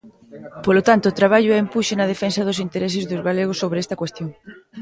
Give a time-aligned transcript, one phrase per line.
[0.65, 4.29] Polo tanto, traballo e empuxe na defensa dos intereses dos galegos sobre esta cuestión.